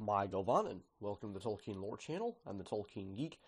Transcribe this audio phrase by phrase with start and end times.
[0.00, 0.80] Mae govannen.
[0.98, 2.38] Welcome to the Tolkien Lore Channel.
[2.46, 3.38] I'm the Tolkien Geek,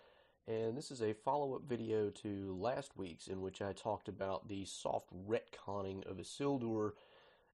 [0.47, 4.47] and this is a follow up video to last week's in which I talked about
[4.47, 6.91] the soft retconning of Isildur,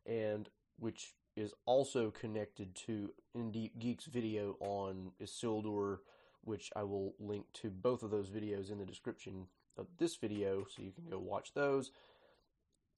[0.05, 0.49] and
[0.79, 5.99] which is also connected to In Deep Geek's video on Isildur,
[6.43, 9.47] which I will link to both of those videos in the description
[9.77, 11.91] of this video so you can go watch those.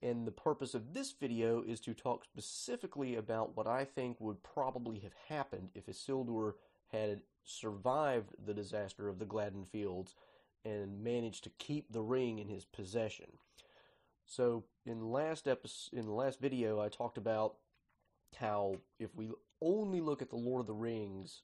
[0.04, 4.42] And the purpose of this video is to talk specifically about what I think would
[4.42, 6.54] probably have happened if Isildur
[6.92, 10.16] had survived the disaster of the Gladden Fields
[10.66, 13.28] and managed to keep the ring in his possession.
[14.26, 17.56] So in last episode, in the last video, I talked about
[18.38, 19.30] how if we
[19.62, 21.42] only look at the Lord of the Rings,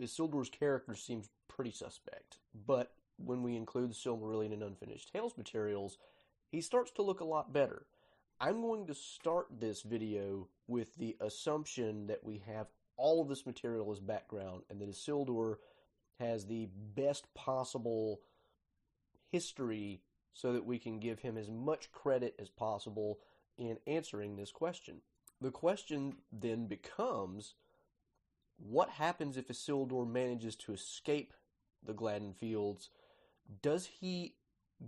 [0.00, 2.38] Isildur's character seems pretty suspect.
[2.66, 5.98] But when we include the Silmarillion and Unfinished Tales materials,
[6.50, 7.86] he starts to look a lot better.
[8.40, 12.66] I'm going to start this video with the assumption that we have
[12.96, 15.56] all of this material as background and that Isildur
[16.18, 18.20] has the best possible
[19.30, 20.00] history
[20.32, 23.18] so that we can give him as much credit as possible
[23.56, 25.00] in answering this question.
[25.40, 27.54] The question then becomes
[28.58, 31.34] what happens if Isildur manages to escape
[31.84, 32.90] the Gladden Fields?
[33.62, 34.34] Does he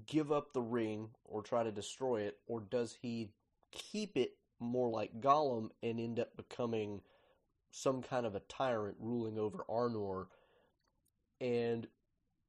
[0.07, 3.31] give up the ring or try to destroy it, or does he
[3.73, 7.03] keep it more like Gollum and end up becoming
[7.71, 10.27] some kind of a tyrant ruling over Arnor?
[11.41, 11.87] And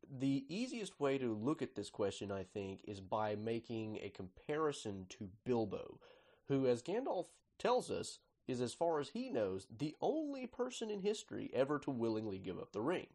[0.10, 5.06] the easiest way to look at this question, I think, is by making a comparison
[5.10, 6.00] to Bilbo,
[6.48, 7.26] who, as Gandalf
[7.60, 11.92] tells us, is, as far as he knows, the only person in history ever to
[11.92, 13.08] willingly give up the ring.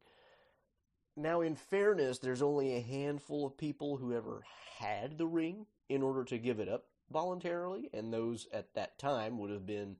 [1.16, 4.42] Now, in fairness, there's only a handful of people who ever
[4.78, 9.38] had the ring in order to give it up voluntarily, and those at that time
[9.38, 9.96] would have been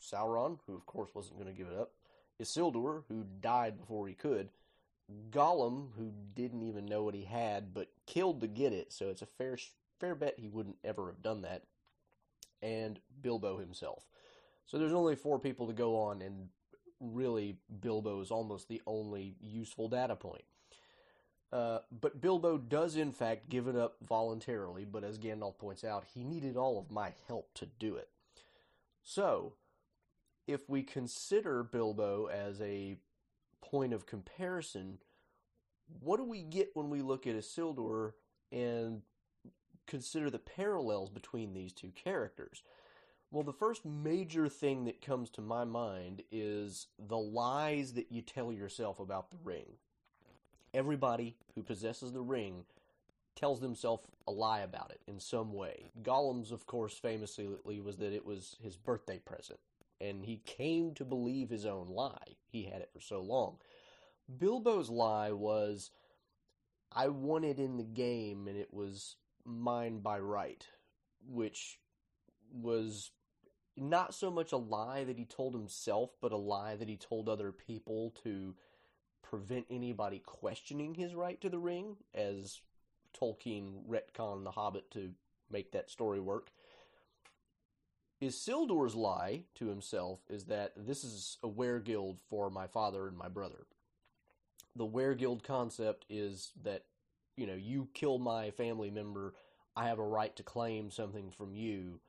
[0.00, 1.92] Sauron, who of course wasn't going to give it up,
[2.40, 4.48] Isildur, who died before he could,
[5.30, 9.22] Gollum, who didn't even know what he had but killed to get it, so it's
[9.22, 9.58] a fair
[10.00, 11.64] fair bet he wouldn't ever have done that,
[12.62, 14.08] and Bilbo himself.
[14.66, 16.48] So there's only four people to go on, and
[17.02, 20.44] really Bilbo is almost the only useful data point.
[21.52, 26.04] Uh, but Bilbo does, in fact, give it up voluntarily, but as Gandalf points out,
[26.14, 28.08] he needed all of my help to do it.
[29.02, 29.52] So,
[30.46, 32.96] if we consider Bilbo as a
[33.60, 34.98] point of comparison,
[36.00, 38.12] what do we get when we look at Isildur
[38.50, 39.02] and
[39.86, 42.62] consider the parallels between these two characters?
[43.32, 48.20] Well, the first major thing that comes to my mind is the lies that you
[48.20, 49.78] tell yourself about the ring.
[50.74, 52.66] Everybody who possesses the ring
[53.34, 55.86] tells themselves a lie about it in some way.
[56.02, 57.48] Gollum's, of course, famously
[57.80, 59.60] was that it was his birthday present,
[59.98, 62.36] and he came to believe his own lie.
[62.50, 63.56] He had it for so long.
[64.38, 65.90] Bilbo's lie was,
[66.94, 69.16] I won it in the game, and it was
[69.46, 70.66] mine by right,
[71.26, 71.78] which
[72.52, 73.10] was
[73.76, 77.28] not so much a lie that he told himself, but a lie that he told
[77.28, 78.54] other people to
[79.22, 82.60] prevent anybody questioning his right to the ring, as
[83.18, 85.12] Tolkien retconned The Hobbit to
[85.50, 86.50] make that story work.
[88.22, 93.28] Isildur's lie to himself is that this is a weregild for my father and my
[93.28, 93.66] brother.
[94.76, 96.84] The weregild concept is that,
[97.36, 99.34] you know, you kill my family member,
[99.74, 102.00] I have a right to claim something from you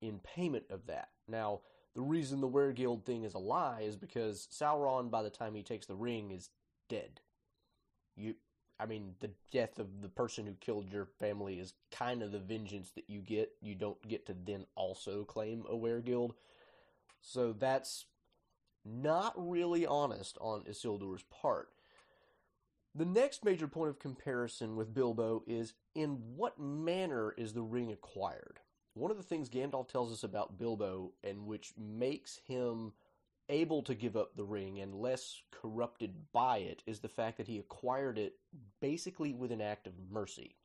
[0.00, 1.08] in payment of that.
[1.32, 1.60] Now,
[1.94, 5.62] the reason the weregild thing is a lie is because Sauron, by the time he
[5.62, 6.50] takes the ring, is
[6.88, 7.20] dead.
[8.14, 8.34] You,
[8.78, 12.38] I mean, the death of the person who killed your family is kind of the
[12.38, 13.52] vengeance that you get.
[13.60, 16.32] You don't get to then also claim a weregild.
[17.20, 18.06] So that's
[18.84, 21.70] not really honest on Isildur's part.
[22.94, 27.90] The next major point of comparison with Bilbo is in what manner is the ring
[27.90, 28.60] acquired?
[28.94, 32.92] One of the things Gandalf tells us about Bilbo and which makes him
[33.48, 37.48] able to give up the ring and less corrupted by it is the fact that
[37.48, 38.36] he acquired it
[38.80, 40.56] basically with an act of mercy.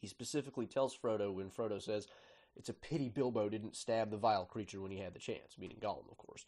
[0.00, 2.08] He specifically tells Frodo when Frodo says,
[2.56, 5.78] It's a pity Bilbo didn't stab the vile creature when he had the chance, meaning
[5.80, 6.44] Gollum, of course.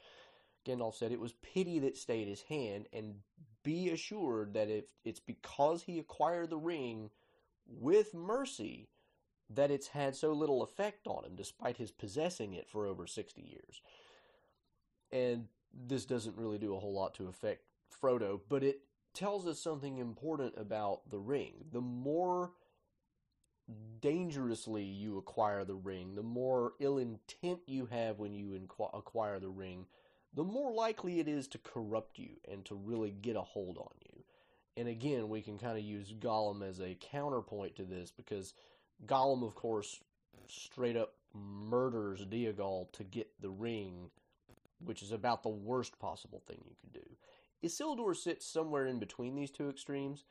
[0.66, 3.16] Gandalf said it was pity that stayed his hand, and
[3.62, 7.10] be assured that if it's because he acquired the ring
[7.66, 8.88] with mercy
[9.54, 13.42] that it's had so little effect on him, despite his possessing it for over 60
[13.42, 13.80] years
[15.12, 15.46] and
[15.86, 17.62] this doesn't really do a whole lot to affect
[18.02, 18.80] Frodo, but it
[19.14, 21.52] tells us something important about the ring.
[21.70, 22.52] The more
[24.00, 28.58] dangerously you acquire the ring, the more ill intent you have when you
[28.92, 29.86] acquire the ring,
[30.34, 33.92] the more likely it is to corrupt you and to really get a hold on
[34.00, 34.24] you.
[34.76, 38.54] And again, we can kind of use Gollum as a counterpoint to this because
[39.06, 40.00] Gollum, of course,
[40.48, 44.10] straight up murders Déagol to get the ring,
[44.84, 47.16] which is about the worst possible thing you could do.
[47.62, 50.24] Isildur sits somewhere in between these two extremes.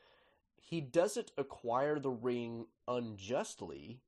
[0.56, 4.00] He doesn't acquire the ring unjustly.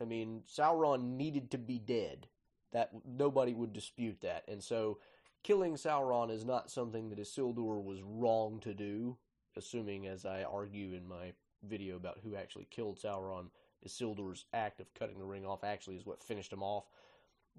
[0.00, 2.28] I mean, Sauron needed to be dead.
[2.72, 4.44] That nobody would dispute that.
[4.46, 4.98] And so
[5.42, 9.16] killing Sauron is not something that Isildur was wrong to do,
[9.56, 11.32] assuming as I argue in my
[11.68, 13.46] video about who actually killed Sauron,
[13.86, 16.84] Isildur's act of cutting the ring off actually is what finished him off.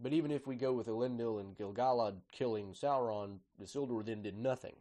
[0.02, 4.76] But even if we go with Elendil and Gil-galad killing Sauron, Isildur then did nothing.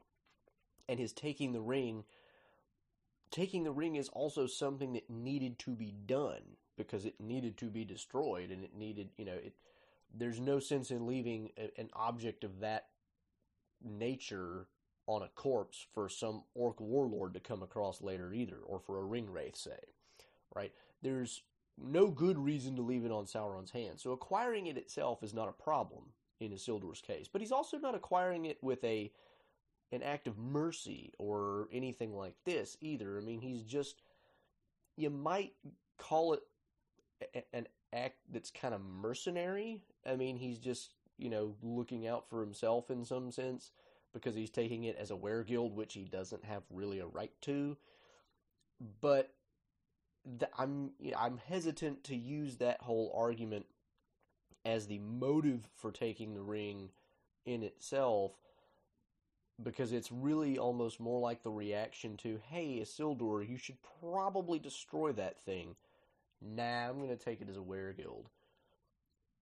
[0.89, 2.05] And his taking the ring,
[3.31, 7.67] taking the ring is also something that needed to be done because it needed to
[7.67, 9.55] be destroyed and it needed, you know, it.
[10.13, 12.87] There's no sense in leaving a, an object of that
[13.83, 14.67] nature
[15.07, 19.05] on a corpse for some orc warlord to come across later either, or for a
[19.05, 19.79] ring wraith, say,
[20.55, 20.73] right?
[21.03, 21.43] There's
[21.79, 24.03] no good reason to leave it on Sauron's hands.
[24.03, 26.05] So acquiring it itself is not a problem
[26.41, 27.29] in Isildur's case.
[27.31, 29.13] But he's also not acquiring it with a
[29.93, 33.19] an act of mercy or anything like this either.
[33.19, 34.03] I mean, he's just
[34.97, 35.53] you might
[35.99, 36.41] call it
[37.35, 39.81] a, an act that's kind of mercenary.
[40.07, 43.73] I mean, he's just, you know, looking out for himself in some sense
[44.13, 47.77] because he's taking it as a weregild, which he doesn't have really a right to.
[49.01, 49.33] But
[50.59, 53.67] I'm I'm hesitant to use that whole argument
[54.65, 56.91] as the motive for taking the ring
[57.47, 58.33] in itself
[59.63, 65.13] because it's really almost more like the reaction to hey Isildur you should probably destroy
[65.13, 65.77] that thing.
[66.43, 68.27] Nah I'm going to take it as a weregild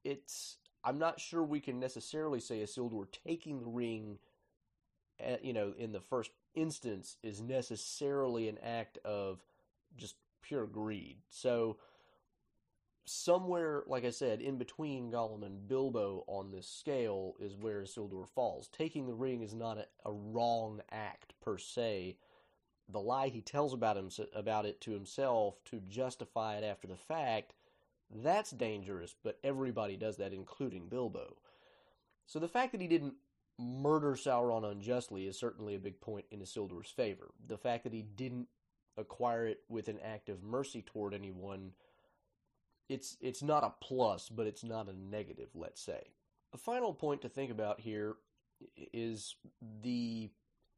[0.05, 4.19] it's I'm not sure we can necessarily say Isildur taking the ring
[5.20, 9.40] at, eh, you know in the first instance is necessarily an act of
[9.96, 10.17] just
[10.49, 11.19] pure greed.
[11.29, 11.77] So
[13.05, 18.29] somewhere, like I said, in between Gollum and Bilbo on this scale is where Isildur
[18.29, 18.69] falls.
[18.69, 22.17] Taking the ring is not a, a wrong act per se.
[22.89, 26.97] The lie he tells about him about it to himself to justify it after the
[26.97, 27.53] fact,
[28.11, 31.37] that's dangerous, but everybody does that, including Bilbo.
[32.27, 33.15] So the fact that he didn't
[33.59, 37.29] murder Sauron unjustly is certainly a big point in Isildur's favor.
[37.47, 38.49] The fact that he didn't
[38.99, 41.73] acquire it with an act of mercy toward anyone,
[42.89, 46.12] it's it's not a plus, but it's not a negative, let's say.
[46.53, 48.17] A final point to think about here
[48.93, 49.37] is
[49.83, 50.31] the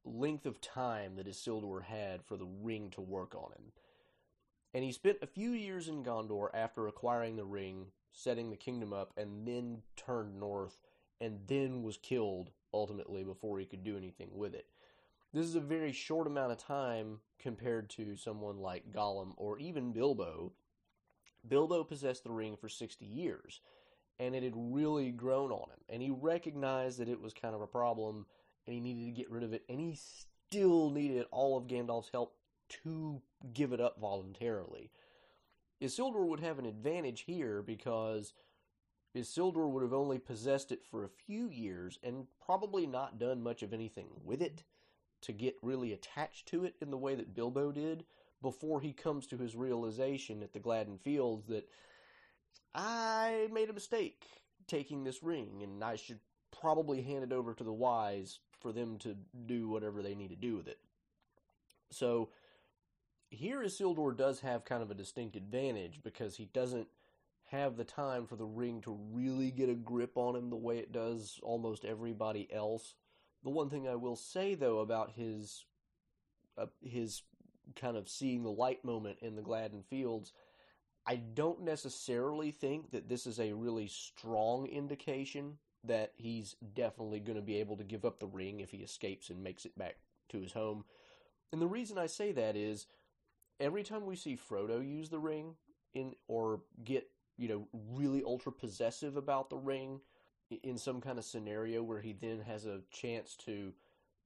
[0.05, 3.73] length of time that Isildur had for the ring to work on him.
[4.73, 8.93] And he spent a few years in Gondor after acquiring the ring, setting the kingdom
[8.93, 10.79] up, and then turned north,
[11.21, 14.67] and then was killed ultimately before he could do anything with it.
[15.33, 19.93] This is a very short amount of time compared to someone like Gollum or even
[19.93, 20.53] Bilbo.
[21.47, 23.61] Bilbo possessed the ring for 60 years,
[24.19, 25.79] and it had really grown on him.
[25.89, 28.27] And he recognized that it was kind of a problem,
[28.67, 32.11] and he needed to get rid of it, and he still needed all of Gandalf's
[32.11, 32.35] help
[32.83, 33.23] to
[33.53, 34.91] give it up voluntarily.
[35.81, 38.35] Isildur would have an advantage here because
[39.17, 43.63] Isildur would have only possessed it for a few years and probably not done much
[43.63, 44.65] of anything with it
[45.23, 48.05] to get really attached to it in the way that Bilbo did
[48.43, 51.69] before he comes to his realization at the Gladden Fields that
[52.75, 54.25] I made a mistake
[54.67, 56.21] taking this ring and I should
[56.59, 60.37] probably hand it over to the wise for them to do whatever they need to
[60.37, 60.79] do with it.
[61.91, 62.31] So
[63.31, 66.89] here Isildur does have kind of a distinct advantage because he doesn't
[67.47, 70.79] have the time for the ring to really get a grip on him the way
[70.79, 72.95] it does almost everybody else.
[73.43, 75.65] The one thing I will say though about his
[76.59, 77.23] uh, his
[77.77, 80.33] kind of seeing the light moment in the Gladden Fields,
[81.07, 87.37] I don't necessarily think that this is a really strong indication that he's definitely going
[87.37, 89.97] to be able to give up the ring if he escapes and makes it back
[90.29, 90.85] to his home.
[91.53, 92.87] And the reason I say that is
[93.59, 95.55] every time we see Frodo use the ring
[95.95, 100.01] in or get, you know, really ultra possessive about the ring,
[100.63, 103.73] in some kind of scenario where he then has a chance to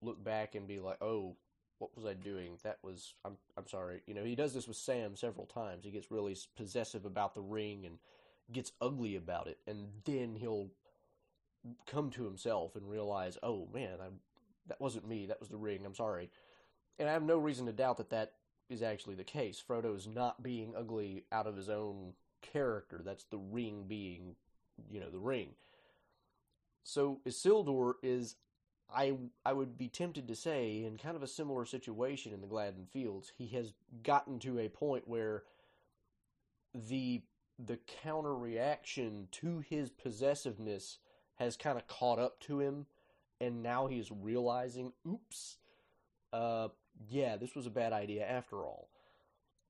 [0.03, 1.37] look back and be like, "Oh,
[1.79, 2.59] what was I doing?
[2.63, 5.85] That was I'm I'm sorry." You know, he does this with Sam several times.
[5.85, 7.99] He gets really possessive about the ring and
[8.53, 10.71] gets ugly about it, and then he'll
[11.87, 14.21] come to himself and realize, "Oh man, I'm
[14.67, 15.27] that wasn't me.
[15.27, 15.85] That was the ring.
[15.85, 16.31] I'm sorry."
[16.99, 18.35] And I have no reason to doubt that that
[18.69, 19.63] is actually the case.
[19.67, 23.01] Frodo is not being ugly out of his own character.
[23.05, 24.37] That's the ring being,
[24.91, 25.51] you know, the ring.
[26.85, 28.37] So Isildur is
[28.95, 32.47] I I would be tempted to say, in kind of a similar situation in the
[32.47, 33.73] Gladden Fields, he has
[34.03, 35.43] gotten to a point where
[36.75, 37.23] the
[37.59, 40.99] the counter reaction to his possessiveness
[41.37, 42.87] has kind of caught up to him,
[43.41, 45.57] and now he is realizing, oops,
[46.33, 46.69] uh,
[47.09, 48.89] yeah, this was a bad idea after all.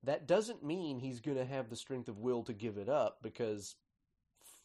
[0.02, 3.18] That doesn't mean he's going to have the strength of will to give it up
[3.22, 3.76] because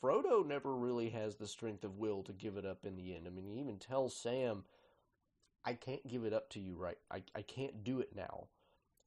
[0.02, 3.28] Frodo never really has the strength of will to give it up in the end.
[3.28, 4.64] I mean, he even tells Sam,
[5.66, 6.98] I can't give it up to you right.
[7.12, 8.48] I, I can't do it now.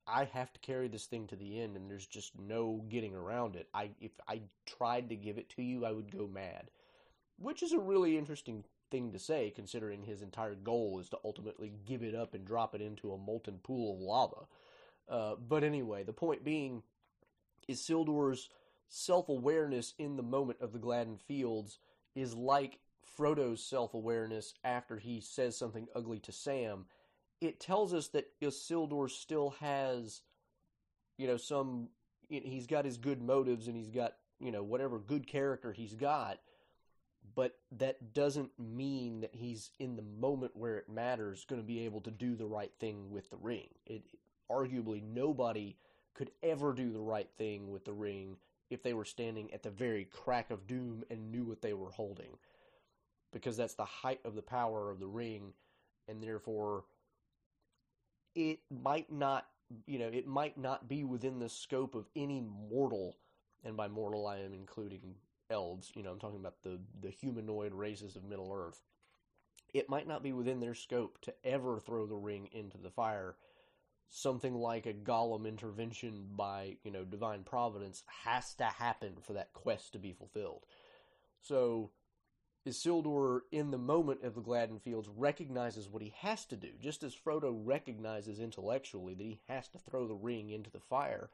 [0.07, 3.57] I have to carry this thing to the end and there's just no getting around
[3.57, 3.69] it.
[3.73, 6.71] I if I tried to give it to you, I would go mad.
[7.39, 11.73] Which is a really interesting thing to say considering his entire goal is to ultimately
[11.87, 14.47] give it up and drop it into a molten pool of lava.
[15.09, 16.83] Uh, but anyway, the point being
[17.69, 18.51] is Isildur's
[18.93, 21.79] self awareness in the moment of the Gladden Fields
[22.15, 22.79] is like
[23.17, 26.85] Frodo's self awareness after he says something ugly to Sam.
[27.41, 30.21] It tells us that Isildur still has,
[31.17, 31.89] you know, some.
[32.29, 36.39] He's got his good motives and he's got, you know, whatever good character he's got,
[37.35, 41.85] but that doesn't mean that he's in the moment where it matters going to be
[41.85, 43.69] able to do the right thing with the ring.
[43.85, 44.03] It,
[44.51, 45.77] arguably nobody
[46.15, 48.37] could ever do the right thing with the ring
[48.73, 51.91] if they were standing at the very crack of doom and knew what they were
[51.91, 52.39] holding.
[53.33, 55.53] Because that's the height of the power of the ring,
[56.09, 56.85] and therefore
[58.35, 59.47] it might not,
[59.87, 63.17] you know, it might not be within the scope of any mortal,
[63.63, 65.17] and by mortal I am including
[65.51, 68.81] elves, you know, I'm talking about the, the humanoid races of Middle Earth.
[69.75, 73.37] It might not be within their scope to ever throw the ring into the fire
[74.15, 79.55] something like a Gollum intervention by, you know, divine providence has to happen for that
[79.55, 80.67] quest to be fulfilled.
[81.41, 81.91] So
[82.67, 87.03] Isildur, in the moment of the Gladden Fields, recognizes what he has to do, just
[87.03, 91.31] as Frodo recognizes intellectually that he has to throw the ring into the fire,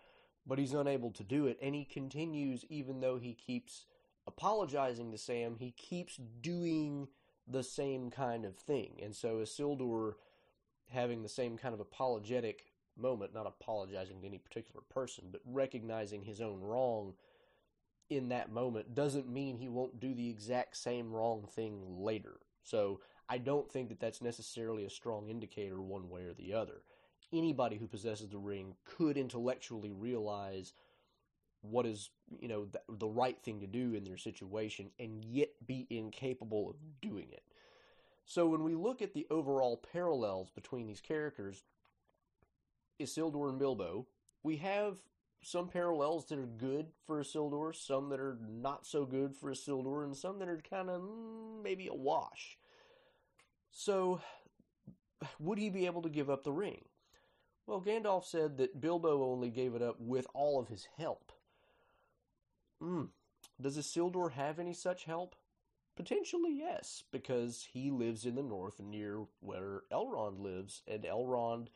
[0.46, 3.86] but he's unable to do it, and he continues, even though he keeps
[4.28, 7.08] apologizing to Sam, he keeps doing
[7.48, 9.00] the same kind of thing.
[9.02, 10.12] And so Isildur
[10.90, 12.67] having the same kind of apologetic
[12.98, 17.14] moment, not apologizing to any particular person, but recognizing his own wrong
[18.10, 22.40] in that moment doesn't mean he won't do the exact same wrong thing later.
[22.62, 26.82] So I don't think that that's necessarily a strong indicator one way or the other.
[27.32, 30.72] Anybody who possesses the ring could intellectually realize
[31.60, 35.50] what is, you know, the, the right thing to do in their situation and yet
[35.66, 37.42] be incapable of doing it.
[38.24, 41.64] So when we look at the overall parallels between these characters,
[43.00, 44.06] Isildur and Bilbo,
[44.42, 44.98] we have
[45.42, 50.04] some parallels that are good for Isildur, some that are not so good for Isildur,
[50.04, 52.58] and some that are kind of mm, maybe a wash.
[53.70, 54.20] So,
[55.38, 56.84] would he be able to give up the ring?
[57.66, 61.32] Well, Gandalf said that Bilbo only gave it up with all of his help.
[62.80, 63.04] Hmm.
[63.60, 65.34] Does Isildur have any such help?
[65.96, 71.68] Potentially, yes, because he lives in the north near where Elrond lives, and Elrond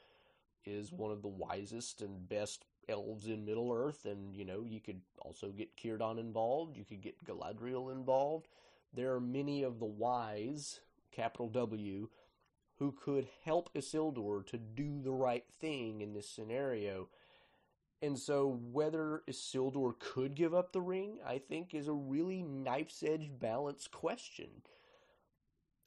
[0.67, 4.81] is one of the wisest and best elves in Middle Earth, and you know, you
[4.81, 8.49] could also get Círdan involved, you could get Galadriel involved.
[8.93, 12.09] There are many of the wise, capital W,
[12.79, 17.09] who could help Isildur to do the right thing in this scenario
[18.03, 23.05] and so, whether Isildur could give up the ring, I think, is a really knife's
[23.05, 24.63] edge balance question.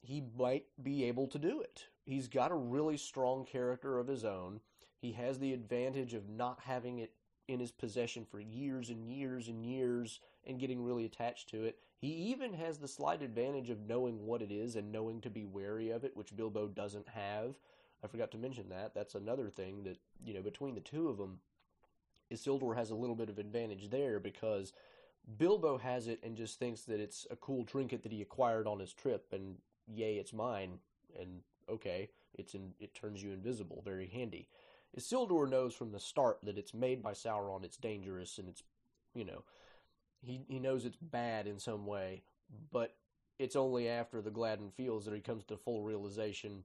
[0.00, 1.84] He might be able to do it.
[2.06, 4.60] He's got a really strong character of his own.
[5.00, 7.12] He has the advantage of not having it
[7.48, 11.78] in his possession for years and years and years and getting really attached to it.
[11.98, 15.44] He even has the slight advantage of knowing what it is and knowing to be
[15.44, 17.54] wary of it, which Bilbo doesn't have.
[18.04, 18.94] I forgot to mention that.
[18.94, 21.38] That's another thing that, you know, between the two of them,
[22.32, 24.72] Isildur has a little bit of advantage there because
[25.38, 28.78] Bilbo has it and just thinks that it's a cool trinket that he acquired on
[28.78, 30.78] his trip, and yay, it's mine.
[31.18, 34.48] And okay, it's in, it turns you invisible, very handy.
[34.98, 38.62] Isildur knows from the start that it's made by Sauron, it's dangerous, and it's,
[39.14, 39.44] you know,
[40.22, 42.22] he he knows it's bad in some way,
[42.72, 42.96] but
[43.38, 46.64] it's only after the Gladden Fields that he comes to full realization.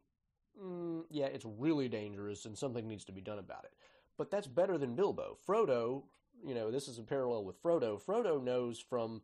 [0.61, 3.73] Mm, yeah, it's really dangerous, and something needs to be done about it
[4.21, 5.35] but that's better than Bilbo.
[5.47, 6.03] Frodo,
[6.45, 7.99] you know, this is a parallel with Frodo.
[7.99, 9.21] Frodo knows from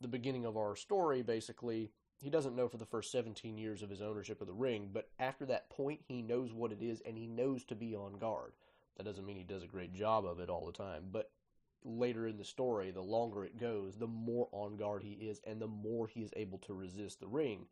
[0.00, 1.90] the beginning of our story, basically,
[2.22, 5.08] he doesn't know for the first 17 years of his ownership of the ring, but
[5.18, 8.52] after that point, he knows what it is and he knows to be on guard.
[8.96, 11.32] That doesn't mean he does a great job of it all the time, but
[11.84, 15.60] later in the story, the longer it goes, the more on guard he is and
[15.60, 17.66] the more he is able to resist the ring.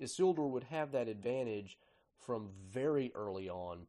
[0.00, 1.78] Isildur would have that advantage
[2.18, 3.86] from very early on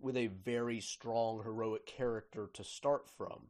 [0.00, 3.48] with a very strong heroic character to start from.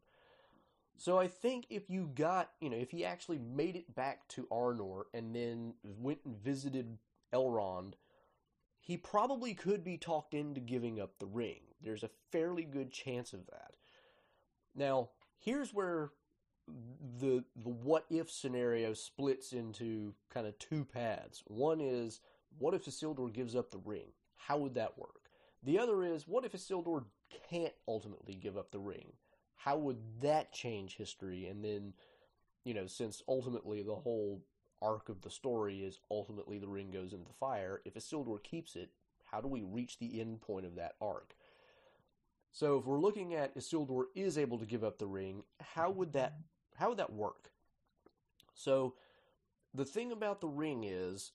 [0.96, 4.46] So I think if you got, you know, if he actually made it back to
[4.50, 6.98] Arnor and then went and visited
[7.32, 7.94] Elrond,
[8.80, 11.60] he probably could be talked into giving up the ring.
[11.82, 13.72] There's a fairly good chance of that.
[14.74, 16.12] Now, here's where
[17.20, 21.42] the the what if scenario splits into kind of two paths.
[21.46, 22.20] One is
[22.58, 24.12] what if Isildur gives up the ring?
[24.36, 25.30] How would that work?
[25.62, 27.04] The other is what if Isildur
[27.50, 29.12] can't ultimately give up the ring?
[29.66, 31.48] How would that change history?
[31.48, 31.92] And then,
[32.62, 34.44] you know, since ultimately the whole
[34.80, 38.76] arc of the story is ultimately the ring goes into the fire, if Isildur keeps
[38.76, 38.90] it,
[39.24, 41.34] how do we reach the end point of that arc?
[42.52, 46.12] So if we're looking at Isildur is able to give up the ring, how would
[46.12, 46.34] that
[46.76, 47.50] how would that work?
[48.54, 48.94] So
[49.74, 51.32] the thing about the ring is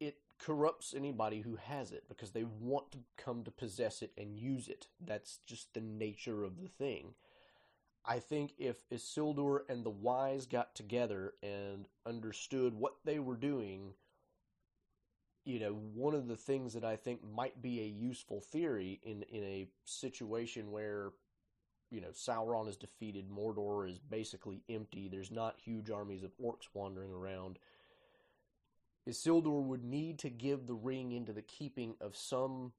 [0.00, 4.36] it corrupts anybody who has it because they want to come to possess it and
[4.36, 4.88] use it.
[5.00, 7.14] That's just the nature of the thing.
[8.10, 13.94] I think if Isildur and the wise got together and understood what they were doing,
[15.44, 19.22] you know, one of the things that I think might be a useful theory in
[19.22, 21.12] in a situation where
[21.90, 26.68] you know, Sauron is defeated, Mordor is basically empty, there's not huge armies of orcs
[26.72, 27.58] wandering around.
[29.08, 32.72] Isildur would need to give the ring into the keeping of some,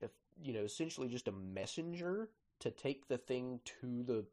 [0.00, 2.28] if, you know, essentially just a messenger
[2.60, 4.24] to take the thing to the,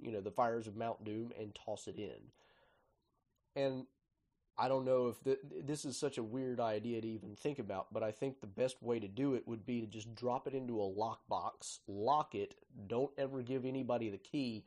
[0.00, 2.30] you know, the fires of Mount Doom and toss it in.
[3.54, 3.86] And
[4.58, 7.92] I don't know if the, this is such a weird idea to even think about,
[7.92, 10.54] but I think the best way to do it would be to just drop it
[10.54, 12.54] into a lockbox, lock it,
[12.86, 14.64] don't ever give anybody the key,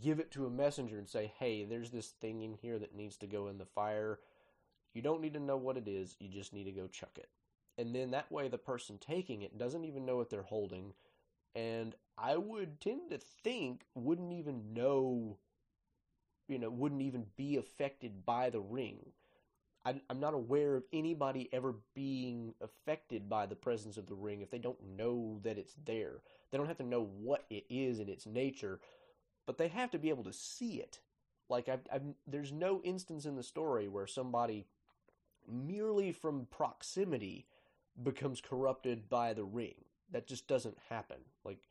[0.00, 3.16] give it to a messenger and say, hey, there's this thing in here that needs
[3.16, 4.20] to go in the fire.
[4.94, 7.28] You don't need to know what it is, you just need to go chuck it.
[7.78, 10.94] And then that way the person taking it doesn't even know what they're holding,
[11.54, 15.38] and I would tend to think wouldn't even know
[16.48, 18.98] you know, wouldn't even be affected by the ring.
[19.84, 24.40] I, am not aware of anybody ever being affected by the presence of the ring
[24.40, 26.22] if they don't know that it's there.
[26.50, 28.80] They don't have to know what it is in its nature,
[29.46, 31.00] but they have to be able to see it.
[31.48, 34.66] Like, I've, I've, there's no instance in the story where somebody
[35.48, 37.46] merely from proximity
[38.02, 39.74] becomes corrupted by the ring.
[40.10, 41.18] That just doesn't happen.
[41.44, 41.68] Like,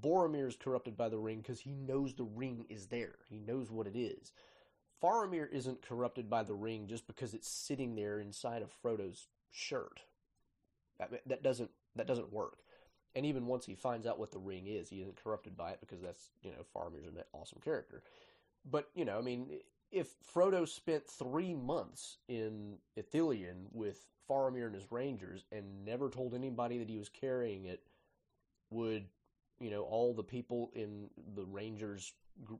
[0.00, 3.14] Boromir is corrupted by the ring because he knows the ring is there.
[3.28, 4.32] He knows what it is.
[5.02, 10.00] Faramir isn't corrupted by the ring just because it's sitting there inside of Frodo's shirt.
[10.98, 12.58] That, that doesn't that doesn't work.
[13.14, 15.80] And even once he finds out what the ring is, he isn't corrupted by it
[15.80, 18.02] because that's you know Faramir's an awesome character.
[18.68, 19.48] But you know, I mean,
[19.90, 26.34] if Frodo spent three months in Ithilien with Faramir and his rangers and never told
[26.34, 27.82] anybody that he was carrying it,
[28.70, 29.04] would
[29.64, 32.12] you know, all the people in the Rangers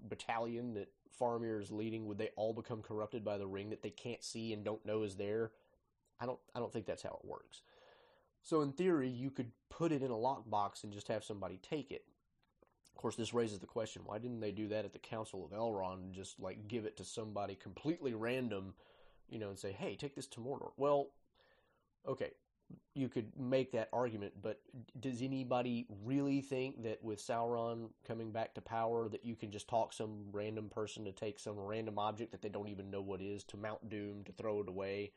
[0.09, 0.89] battalion that
[1.21, 4.55] Faramir is leading, would they all become corrupted by the ring that they can't see
[4.55, 5.51] and don't know is there?
[6.19, 7.61] I don't I don't think that's how it works.
[8.43, 11.93] So in theory, you could put it in a lockbox and just have somebody take
[11.93, 12.07] it.
[12.97, 15.51] Of course, this raises the question: Why didn't they do that at the Council of
[15.51, 18.73] Elrond and just like give it to somebody completely random,
[19.29, 20.73] you know, and say, "Hey, take this to Mordor"?
[20.79, 21.11] Well,
[22.09, 22.31] okay,
[22.95, 24.61] you could make that argument, but
[24.99, 29.69] does anybody really think that with Sauron coming back to power that you can just
[29.69, 33.21] talk some random person to take some random object that they don't even know what
[33.21, 35.13] is to Mount Doom to throw it away?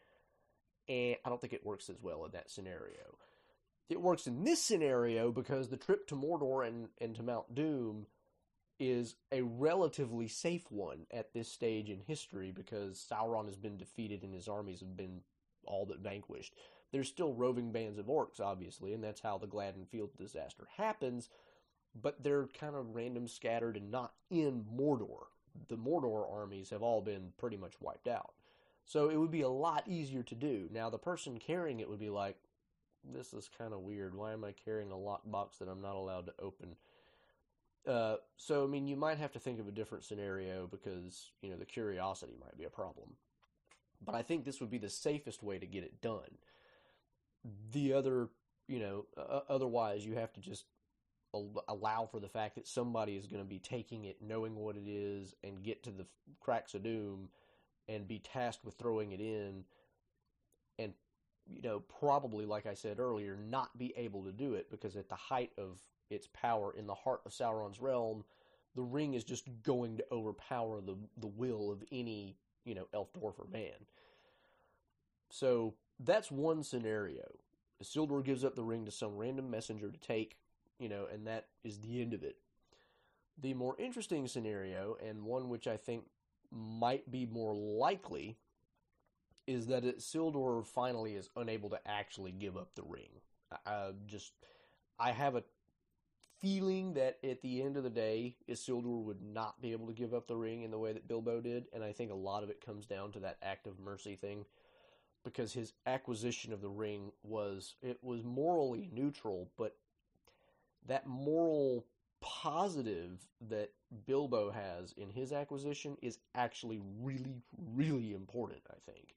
[0.90, 3.18] And I don't think it works as well in that scenario.
[3.90, 8.08] It works in this scenario because the trip to Mordor and, and to Mount Doom
[8.80, 14.24] is a relatively safe one at this stage in history because Sauron has been defeated
[14.24, 15.22] and his armies have been
[15.66, 16.54] all but vanquished.
[16.91, 21.30] There's still roving bands of orcs, obviously, and that's how the Gladden Field disaster happens,
[22.00, 25.26] but they're kind of random scattered and not in Mordor.
[25.67, 28.34] The Mordor armies have all been pretty much wiped out.
[28.86, 30.69] So it would be a lot easier to do.
[30.71, 32.38] Now, the person carrying it would be like,
[33.04, 34.15] this is kind of weird.
[34.15, 36.76] Why am I carrying a lockbox that I'm not allowed to open?
[37.86, 41.50] Uh, so, I mean, you might have to think of a different scenario because, you
[41.50, 43.15] know, the curiosity might be a problem.
[44.06, 46.38] But I think this would be the safest way to get it done
[47.72, 48.30] the other,
[48.68, 50.66] you know, uh, otherwise you have to just
[51.68, 54.88] allow for the fact that somebody is going to be taking it, knowing what it
[54.88, 56.06] is, and get to the
[56.40, 57.30] cracks of doom
[57.88, 59.64] and be tasked with throwing it in
[60.80, 60.94] and
[61.48, 65.10] you know probably like I said earlier not be able to do it because at
[65.10, 65.80] the height of
[66.10, 68.24] its power in the heart of Sauron's realm
[68.76, 73.12] the ring is just going to overpower the the will of any you know elf
[73.14, 73.86] dwarf or man.
[75.30, 77.24] So that's one scenario.
[77.84, 80.38] Isildur gives up the ring to some random messenger to take,
[80.80, 82.38] you know, and that is the end of it.
[83.40, 86.06] The more interesting scenario, and one which I think
[86.52, 88.38] might be more likely,
[89.46, 93.10] is that Isildur finally is unable to actually give up the ring.
[93.66, 94.34] I just,
[95.00, 95.44] I have a
[96.40, 100.14] feeling that at the end of the day, Isildur would not be able to give
[100.14, 102.50] up the ring in the way that Bilbo did, and I think a lot of
[102.50, 104.46] it comes down to that act of mercy thing,
[105.24, 109.76] because his acquisition of the ring was it was morally neutral, but
[110.88, 111.86] that moral
[112.22, 113.72] positive that
[114.06, 117.42] Bilbo has in his acquisition is actually really,
[117.74, 119.16] really important, I think.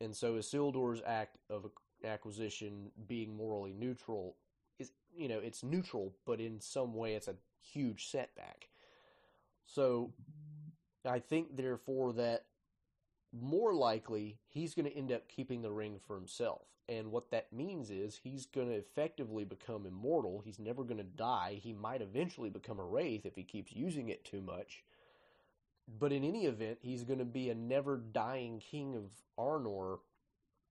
[0.00, 1.66] And so Isildur's act of
[2.04, 4.36] acquisition being morally neutral
[4.78, 8.68] is, you know, it's neutral, but in some way it's a huge setback.
[9.66, 10.12] So
[11.04, 12.44] I think, therefore, that
[13.32, 16.62] more likely he's going to end up keeping the ring for himself.
[16.88, 20.40] And what that means is he's going to effectively become immortal.
[20.44, 21.58] He's never going to die.
[21.60, 24.84] He might eventually become a wraith if he keeps using it too much.
[25.98, 29.04] But in any event, he's going to be a never dying king of
[29.38, 29.98] Arnor,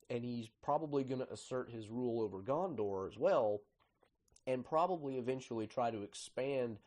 [0.10, 3.62] and he's probably going to assert his rule over Gondor as well,
[4.46, 6.80] and probably eventually try to expand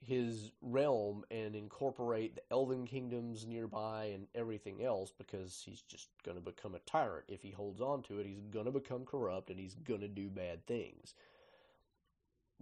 [0.00, 6.36] his realm and incorporate the elven kingdoms nearby and everything else because he's just going
[6.36, 7.24] to become a tyrant.
[7.28, 10.08] If he holds on to it, he's going to become corrupt and he's going to
[10.08, 11.14] do bad things.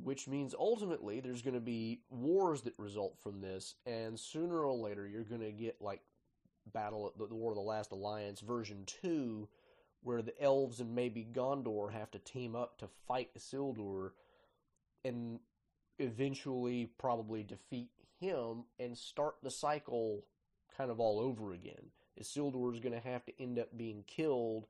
[0.02, 4.74] Which means ultimately there's going to be wars that result from this, and sooner or
[4.74, 6.02] later you're going to get like
[6.72, 9.48] Battle the War of the Last Alliance version 2
[10.02, 14.10] where the elves and maybe Gondor have to team up to fight Isildur
[15.04, 15.40] and
[15.98, 20.24] eventually probably defeat him and start the cycle
[20.76, 21.90] kind of all over again.
[22.20, 24.66] Isildur is going to have to end up being killed,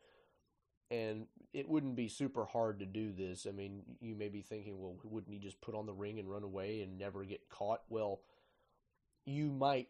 [0.90, 3.46] and it wouldn't be super hard to do this.
[3.48, 6.30] I mean, you may be thinking, well, wouldn't he just put on the ring and
[6.30, 7.82] run away and never get caught?
[7.88, 8.20] Well,
[9.24, 9.88] you might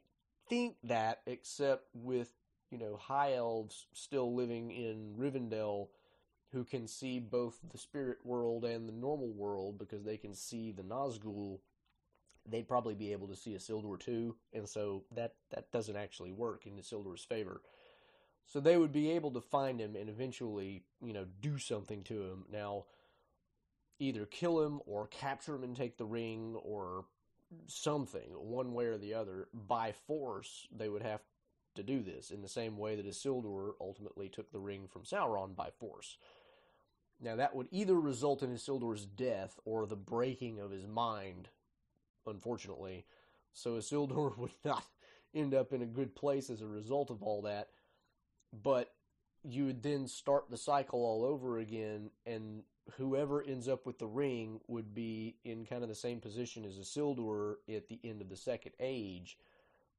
[0.49, 2.31] think that, except with,
[2.71, 5.89] you know, high elves still living in Rivendell
[6.57, 10.73] who can see both the spirit world and the normal world because they can see
[10.73, 11.59] the Nazgul,
[12.49, 16.67] they'd probably be able to see Isildur too, and so that that doesn't actually work
[16.67, 17.61] in Isildur's favor.
[18.47, 22.23] So they would be able to find him and eventually, you know, do something to
[22.23, 22.45] him.
[22.51, 22.85] Now,
[23.99, 27.05] either kill him or capture him and take the ring or
[27.67, 30.67] something, one way or the other, by force.
[30.75, 31.21] They would have
[31.75, 35.55] to do this in the same way that Isildur ultimately took the ring from Sauron
[35.55, 36.17] by force.
[37.21, 41.49] Now, that would either result in Isildur's death or the breaking of his mind,
[42.27, 43.07] unfortunately.
[43.53, 44.85] So Isildur would not
[45.35, 47.69] end up in a good place as a result of all that.
[48.63, 48.93] But
[49.43, 52.63] you would then start the cycle all over again, and
[52.97, 56.79] whoever ends up with the ring would be in kind of the same position as
[56.79, 59.39] Isildur at the end of the Second Age,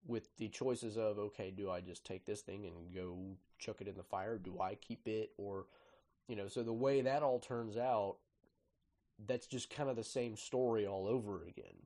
[0.06, 3.18] with the choices of okay, do I just take this thing and go
[3.60, 4.38] chuck it in the fire?
[4.38, 5.66] Do I keep it or
[6.28, 6.48] you know?
[6.48, 8.18] So the way that all turns out,
[9.26, 11.86] that's just kind of the same story all over again,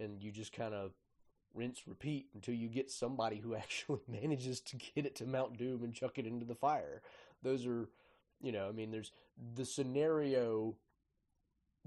[0.00, 0.92] and you just kind of
[1.54, 5.84] rinse repeat until you get somebody who actually manages to get it to Mount Doom
[5.84, 7.02] and chuck it into the fire.
[7.42, 7.88] Those are,
[8.40, 9.12] you know, I mean, there's
[9.54, 10.76] the scenario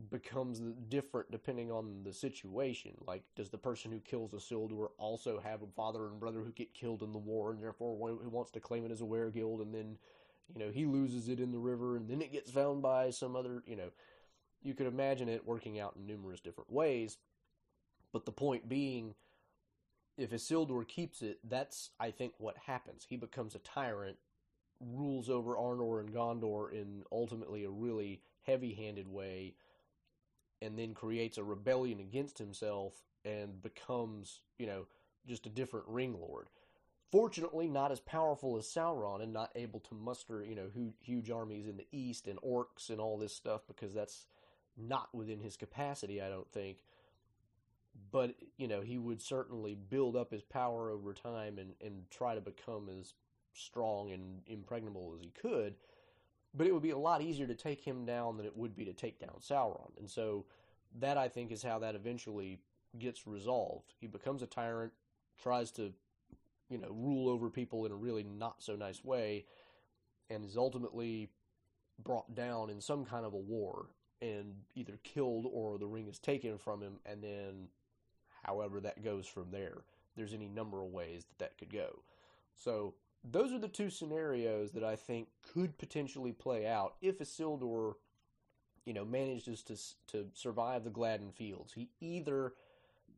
[0.09, 2.91] becomes different depending on the situation.
[3.07, 6.73] Like, does the person who kills Isildur also have a father and brother who get
[6.73, 9.73] killed in the war, and therefore who wants to claim it as a weregild, and
[9.73, 9.97] then,
[10.53, 13.35] you know, he loses it in the river, and then it gets found by some
[13.35, 13.89] other, you know,
[14.61, 17.17] you could imagine it working out in numerous different ways.
[18.11, 19.13] But the point being,
[20.17, 23.05] if Isildur keeps it, that's I think what happens.
[23.07, 24.17] He becomes a tyrant,
[24.79, 29.55] rules over Arnor and Gondor in ultimately a really heavy-handed way
[30.61, 34.85] and then creates a rebellion against himself and becomes, you know,
[35.27, 36.47] just a different ring lord.
[37.11, 40.69] Fortunately, not as powerful as Sauron and not able to muster, you know,
[41.01, 44.27] huge armies in the east and orcs and all this stuff because that's
[44.75, 46.77] not within his capacity, I don't think.
[48.11, 52.35] But, you know, he would certainly build up his power over time and, and try
[52.35, 53.13] to become as
[53.53, 55.75] strong and impregnable as he could
[56.55, 58.85] but it would be a lot easier to take him down than it would be
[58.85, 59.91] to take down Sauron.
[59.99, 60.45] And so
[60.99, 62.59] that I think is how that eventually
[62.97, 63.93] gets resolved.
[63.99, 64.93] He becomes a tyrant,
[65.41, 65.91] tries to,
[66.69, 69.45] you know, rule over people in a really not so nice way,
[70.29, 71.29] and is ultimately
[72.03, 73.87] brought down in some kind of a war
[74.21, 77.67] and either killed or the ring is taken from him, and then
[78.43, 79.83] however that goes from there.
[80.15, 81.99] There's any number of ways that that could go.
[82.55, 82.95] So
[83.29, 87.95] those are the two scenarios that I think could potentially play out if Isildur,
[88.85, 89.75] you know, manages to
[90.07, 91.73] to survive the Gladden Fields.
[91.73, 92.53] He either,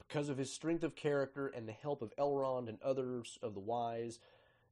[0.08, 3.60] because of his strength of character and the help of Elrond and others of the
[3.60, 4.20] wise,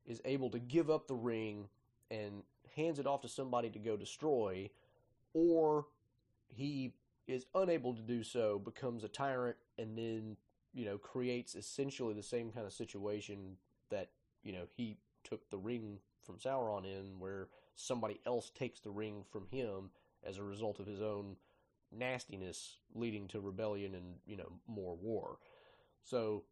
[0.05, 1.67] is able to give up the ring
[2.11, 2.43] and
[2.75, 4.69] hands it off to somebody to go destroy,
[5.33, 5.85] or
[6.47, 6.93] he
[7.27, 10.37] is unable to do so, becomes a tyrant, and then
[10.73, 13.57] you know creates essentially the same kind of situation
[13.89, 14.09] that
[14.43, 19.23] you know he took the ring from Sauron in, where somebody else takes the ring
[19.31, 19.89] from him
[20.23, 21.35] as a result of his own
[21.97, 25.37] nastiness, leading to rebellion and you know more war.
[26.03, 26.43] So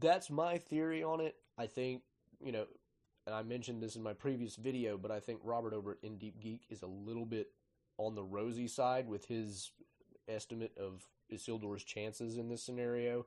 [0.00, 1.36] that's my theory on it.
[1.58, 2.02] I think
[2.40, 2.66] you know,
[3.26, 6.18] and I mentioned this in my previous video, but I think Robert over at In
[6.18, 7.48] Deep Geek is a little bit
[7.96, 9.70] on the rosy side with his
[10.28, 13.26] estimate of Isildur's chances in this scenario.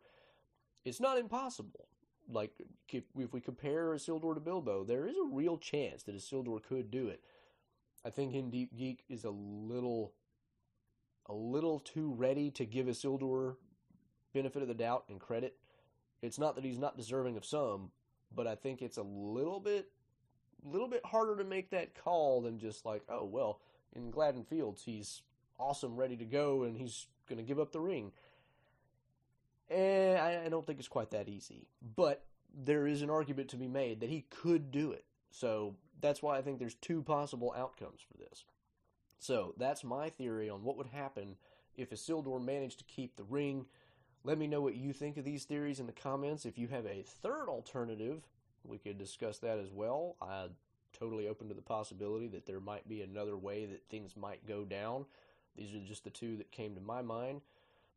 [0.85, 1.87] It's not impossible.
[2.29, 2.51] Like
[2.91, 6.91] if, if we compare Isildur to Bilbo, there is a real chance that Isildur could
[6.91, 7.21] do it.
[8.05, 10.13] I think In Deep Geek is a little
[11.29, 13.55] a little too ready to give Isildur
[14.33, 15.55] benefit of the doubt and credit.
[16.21, 17.91] It's not that he's not deserving of some,
[18.35, 19.89] but I think it's a little bit
[20.63, 23.61] little bit harder to make that call than just like, oh well,
[23.95, 25.21] in Gladden Fields he's
[25.59, 28.11] awesome, ready to go, and he's going to give up the ring.
[29.69, 33.57] And I, I don't think it's quite that easy, but there is an argument to
[33.57, 35.05] be made that he could do it.
[35.31, 38.45] So that's why I think there's two possible outcomes for this.
[39.19, 41.35] So that's my theory on what would happen
[41.75, 43.65] if Isildur managed to keep the ring.
[44.23, 46.45] Let me know what you think of these theories in the comments.
[46.45, 48.23] If you have a third alternative,
[48.63, 50.15] we could discuss that as well.
[50.21, 50.49] I'm
[50.97, 54.63] totally open to the possibility that there might be another way that things might go
[54.63, 55.05] down.
[55.55, 57.41] These are just the two that came to my mind.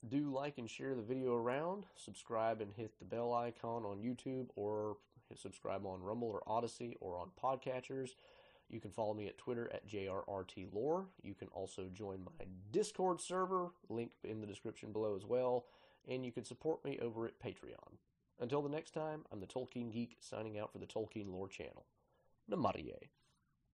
[0.09, 1.85] Do like and share the video around.
[1.97, 4.97] Subscribe and hit the bell icon on YouTube or
[5.35, 8.11] subscribe on Rumble or Odysee or on podcatchers.
[8.71, 11.07] You can follow me at Twitter at JRRTLore.
[11.23, 15.67] You can also join my Discord server, link in the description below as well.
[16.09, 17.99] And you can support me over at Patreon.
[18.39, 21.85] Until the next time, I'm the Tolkien Geek signing out for the Tolkien Lore channel.
[22.51, 23.09] Namarie.